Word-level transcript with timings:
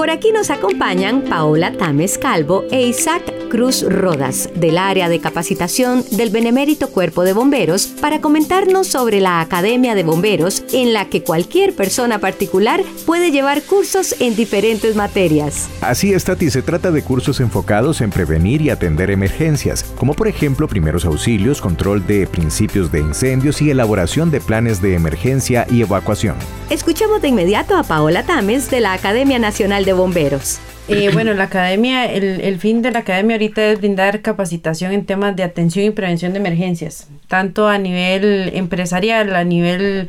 Por 0.00 0.08
aquí 0.08 0.32
nos 0.32 0.48
acompañan 0.48 1.24
Paola 1.28 1.76
Tames 1.76 2.16
Calvo 2.16 2.64
e 2.70 2.86
Isaac 2.86 3.22
Cruz 3.50 3.82
Rodas, 3.82 4.48
del 4.54 4.78
área 4.78 5.10
de 5.10 5.20
capacitación 5.20 6.04
del 6.12 6.30
Benemérito 6.30 6.88
Cuerpo 6.88 7.22
de 7.22 7.34
Bomberos, 7.34 7.88
para 8.00 8.22
comentarnos 8.22 8.86
sobre 8.86 9.20
la 9.20 9.42
Academia 9.42 9.94
de 9.94 10.04
Bomberos, 10.04 10.62
en 10.72 10.94
la 10.94 11.10
que 11.10 11.22
cualquier 11.22 11.74
persona 11.74 12.18
particular 12.18 12.82
puede 13.04 13.30
llevar 13.30 13.60
cursos 13.62 14.14
en 14.20 14.36
diferentes 14.36 14.96
materias. 14.96 15.68
Así 15.82 16.14
es, 16.14 16.24
Tati, 16.24 16.48
se 16.48 16.62
trata 16.62 16.92
de 16.92 17.02
cursos 17.02 17.40
enfocados 17.40 18.00
en 18.00 18.10
prevenir 18.10 18.62
y 18.62 18.70
atender 18.70 19.10
emergencias, 19.10 19.82
como 19.98 20.14
por 20.14 20.28
ejemplo 20.28 20.66
primeros 20.66 21.04
auxilios, 21.04 21.60
control 21.60 22.06
de 22.06 22.26
principios 22.26 22.90
de 22.90 23.00
incendios 23.00 23.60
y 23.60 23.70
elaboración 23.70 24.30
de 24.30 24.40
planes 24.40 24.80
de 24.80 24.94
emergencia 24.94 25.66
y 25.68 25.82
evacuación. 25.82 26.36
Escuchemos 26.70 27.20
de 27.20 27.28
inmediato 27.28 27.76
a 27.76 27.82
Paola 27.82 28.22
Tames 28.22 28.70
de 28.70 28.80
la 28.80 28.92
Academia 28.92 29.40
Nacional 29.40 29.84
de 29.84 29.89
Bomberos. 29.92 30.58
Eh, 30.88 31.10
bueno, 31.12 31.34
la 31.34 31.44
academia, 31.44 32.10
el, 32.10 32.40
el, 32.40 32.58
fin 32.58 32.82
de 32.82 32.90
la 32.90 33.00
academia 33.00 33.36
ahorita 33.36 33.64
es 33.66 33.78
brindar 33.78 34.22
capacitación 34.22 34.92
en 34.92 35.06
temas 35.06 35.36
de 35.36 35.42
atención 35.42 35.84
y 35.84 35.90
prevención 35.90 36.32
de 36.32 36.38
emergencias, 36.38 37.08
tanto 37.28 37.68
a 37.68 37.78
nivel 37.78 38.50
empresarial, 38.54 39.34
a 39.34 39.44
nivel 39.44 40.08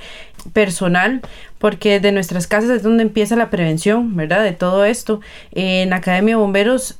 personal, 0.53 1.21
porque 1.59 1.99
de 1.99 2.11
nuestras 2.11 2.47
casas 2.47 2.71
es 2.71 2.83
donde 2.83 3.03
empieza 3.03 3.35
la 3.35 3.49
prevención, 3.49 4.15
¿verdad? 4.15 4.43
De 4.43 4.53
todo 4.53 4.85
esto. 4.85 5.21
en 5.51 5.93
Academia 5.93 6.35
de 6.35 6.41
Bomberos 6.41 6.97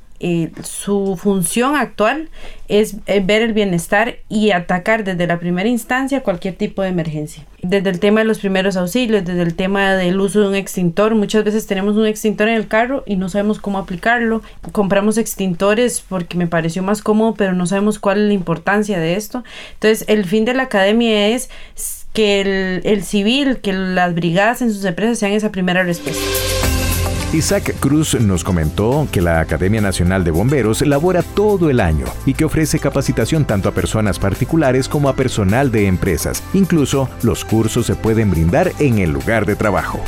su 0.64 1.18
función 1.18 1.76
actual 1.76 2.30
es, 2.68 2.98
ver 3.06 3.42
el 3.42 3.54
bienestar 3.54 4.18
y 4.30 4.52
atacar 4.52 5.04
desde 5.04 5.26
la 5.26 5.40
primera 5.40 5.68
instancia 5.68 6.22
cualquier 6.22 6.56
tipo 6.56 6.82
de 6.82 6.90
emergencia. 6.90 7.46
Desde 7.64 7.90
el 7.90 8.00
tema 8.00 8.22
de 8.22 8.26
los 8.26 8.40
primeros 8.40 8.78
auxilios, 8.78 9.26
desde 9.26 9.42
el 9.42 9.56
tema 9.56 9.96
del 9.96 10.20
uso 10.20 10.42
de 10.42 10.48
un 10.48 10.56
extintor, 10.56 11.16
muchas 11.16 11.44
veces 11.44 11.66
tenemos 11.66 11.96
un 11.96 12.06
extintor 12.06 12.50
en 12.50 12.56
el 12.56 12.68
carro 12.68 13.04
y 13.06 13.16
no 13.16 13.30
sabemos 13.30 13.60
cómo 13.60 13.80
aplicarlo. 13.80 14.42
Compramos 14.72 15.18
extintores 15.18 16.04
porque 16.08 16.38
me 16.38 16.48
pareció 16.48 16.84
más 16.84 17.02
cómodo, 17.02 17.34
pero 17.34 17.54
no 17.54 17.66
sabemos 17.66 18.00
cuál 18.00 18.20
es 18.20 18.28
la 18.28 18.34
importancia 18.34 19.00
de 19.00 19.16
esto. 19.16 19.44
Entonces, 19.74 20.06
el 20.08 20.26
fin 20.26 20.46
de 20.46 20.54
la 20.54 20.64
academia 20.64 21.30
es 21.30 21.50
que 22.14 22.82
el, 22.84 23.04
civil, 23.04 23.58
que 23.58 23.74
las 23.74 24.14
brigadas 24.14 24.62
en 24.62 24.72
sus 24.74 24.84
empresas 24.86 25.20
sean 25.20 25.32
esa 25.32 25.52
primera 25.52 25.84
respuesta. 25.84 26.22
Isaac 27.34 27.80
Cruz 27.80 28.20
nos 28.20 28.44
comentó 28.44 29.08
que 29.10 29.22
la 29.22 29.40
Academia 29.40 29.80
Nacional 29.80 30.26
de 30.26 30.32
Bomberos 30.32 30.86
labora 30.86 31.24
todo 31.24 31.70
el 31.70 31.80
año 31.80 32.04
y 32.26 32.34
que 32.34 32.44
ofrece 32.44 32.78
capacitación 32.78 33.46
tanto 33.46 33.70
a 33.70 33.72
personas 33.72 34.20
particulares 34.20 34.90
como 34.90 35.08
a 35.08 35.16
personal 35.16 35.72
de 35.72 35.88
empresas. 35.88 36.44
Incluso 36.54 37.10
los 37.24 37.46
cursos 37.46 37.86
se 37.86 37.96
pueden 37.96 38.32
brindar 38.32 38.74
en 38.80 39.00
el 39.00 39.12
lugar 39.12 39.46
de 39.46 39.56
trabajo. 39.56 40.02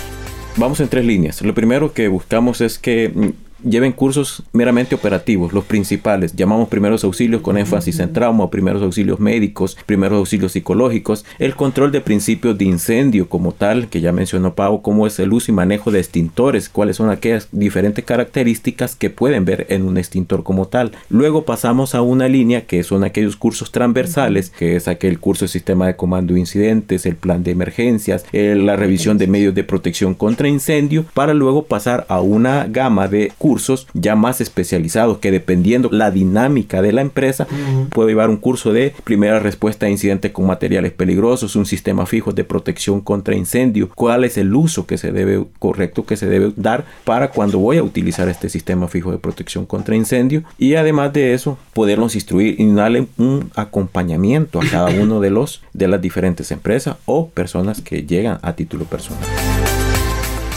Vamos 0.57 0.81
en 0.81 0.89
tres 0.89 1.05
líneas. 1.05 1.41
Lo 1.41 1.53
primero 1.53 1.93
que 1.93 2.09
buscamos 2.09 2.59
es 2.59 2.77
que 2.77 3.09
mm, 3.15 3.29
lleven 3.63 3.91
cursos 3.91 4.43
meramente 4.51 4.95
operativos, 4.95 5.53
los 5.53 5.63
principales. 5.63 6.35
Llamamos 6.35 6.69
primeros 6.69 7.03
auxilios 7.03 7.41
con 7.41 7.57
énfasis 7.57 7.99
en 7.99 8.13
trauma, 8.13 8.49
primeros 8.49 8.81
auxilios 8.81 9.19
médicos, 9.19 9.77
primeros 9.85 10.17
auxilios 10.17 10.51
psicológicos, 10.51 11.25
el 11.39 11.55
control 11.55 11.91
de 11.91 12.01
principios 12.01 12.57
de 12.57 12.65
incendio 12.65 13.29
como 13.29 13.53
tal, 13.53 13.87
que 13.87 14.01
ya 14.01 14.11
mencionó 14.11 14.53
Pau, 14.55 14.81
cómo 14.81 15.07
es 15.07 15.19
el 15.19 15.33
uso 15.33 15.51
y 15.51 15.55
manejo 15.55 15.91
de 15.91 15.99
extintores, 15.99 16.69
cuáles 16.69 16.97
son 16.97 17.09
aquellas 17.09 17.47
diferentes 17.51 18.03
características 18.03 18.95
que 18.95 19.09
pueden 19.09 19.45
ver 19.45 19.65
en 19.69 19.83
un 19.83 19.97
extintor 19.97 20.43
como 20.43 20.67
tal. 20.67 20.91
Luego 21.09 21.45
pasamos 21.45 21.95
a 21.95 22.01
una 22.01 22.27
línea 22.27 22.65
que 22.65 22.83
son 22.83 23.03
aquellos 23.03 23.35
cursos 23.35 23.71
transversales, 23.71 24.49
que 24.49 24.75
es 24.75 24.87
aquel 24.87 25.19
curso 25.19 25.45
de 25.45 25.49
sistema 25.49 25.87
de 25.87 25.95
comando 25.95 26.33
de 26.33 26.41
incidentes, 26.41 27.05
el 27.05 27.15
plan 27.15 27.43
de 27.43 27.51
emergencias, 27.51 28.25
la 28.31 28.75
revisión 28.75 29.17
de 29.17 29.27
medios 29.27 29.55
de 29.55 29.63
protección 29.63 30.13
contra 30.13 30.47
incendio, 30.47 31.05
para 31.13 31.33
luego 31.33 31.63
pasar 31.63 32.05
a 32.09 32.19
una 32.21 32.65
gama 32.65 33.07
de 33.07 33.31
cursos 33.37 33.52
cursos 33.53 33.87
ya 33.93 34.15
más 34.15 34.41
especializados 34.41 35.19
que 35.19 35.29
dependiendo 35.29 35.89
la 35.91 36.09
dinámica 36.09 36.81
de 36.81 36.91
la 36.91 37.01
empresa 37.01 37.45
puede 37.91 38.09
llevar 38.09 38.31
un 38.31 38.37
curso 38.37 38.73
de 38.73 38.95
primera 39.03 39.37
respuesta 39.37 39.85
a 39.85 39.89
incidentes 39.89 40.31
con 40.31 40.47
materiales 40.47 40.91
peligrosos, 40.91 41.55
un 41.55 41.67
sistema 41.67 42.07
fijo 42.07 42.31
de 42.31 42.43
protección 42.43 42.99
contra 42.99 43.35
incendio, 43.35 43.91
cuál 43.93 44.23
es 44.23 44.39
el 44.39 44.55
uso 44.55 44.87
que 44.87 44.97
se 44.97 45.11
debe 45.11 45.45
correcto 45.59 46.03
que 46.03 46.17
se 46.17 46.25
debe 46.25 46.51
dar 46.55 46.83
para 47.03 47.29
cuando 47.29 47.59
voy 47.59 47.77
a 47.77 47.83
utilizar 47.83 48.27
este 48.27 48.49
sistema 48.49 48.87
fijo 48.87 49.11
de 49.11 49.19
protección 49.19 49.67
contra 49.67 49.95
incendio 49.95 50.43
y 50.57 50.73
además 50.73 51.13
de 51.13 51.35
eso 51.35 51.59
poderlos 51.73 52.15
instruir 52.15 52.59
y 52.59 52.73
darle 52.73 53.05
un 53.19 53.51
acompañamiento 53.55 54.59
a 54.61 54.65
cada 54.65 54.89
uno 54.89 55.19
de 55.19 55.29
los 55.29 55.61
de 55.73 55.87
las 55.87 56.01
diferentes 56.01 56.49
empresas 56.49 56.97
o 57.05 57.29
personas 57.29 57.81
que 57.81 58.01
llegan 58.01 58.39
a 58.41 58.53
título 58.53 58.85
personal. 58.85 59.21